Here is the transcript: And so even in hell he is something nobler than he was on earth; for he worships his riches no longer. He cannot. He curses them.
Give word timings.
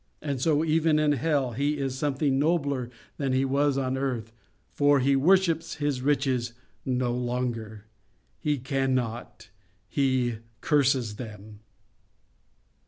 And 0.19 0.41
so 0.41 0.65
even 0.65 0.97
in 0.97 1.11
hell 1.11 1.51
he 1.51 1.77
is 1.77 1.95
something 1.95 2.39
nobler 2.39 2.89
than 3.17 3.33
he 3.33 3.45
was 3.45 3.77
on 3.77 3.97
earth; 3.99 4.33
for 4.71 4.99
he 4.99 5.15
worships 5.15 5.75
his 5.75 6.01
riches 6.01 6.53
no 6.83 7.13
longer. 7.13 7.85
He 8.39 8.57
cannot. 8.57 9.51
He 9.87 10.37
curses 10.59 11.17
them. 11.17 11.59